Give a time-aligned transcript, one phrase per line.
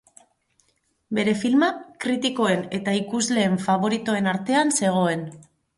[1.17, 1.69] Bere filma
[2.07, 5.29] kritikoen eta ikusleen faboritoen artean zegoen.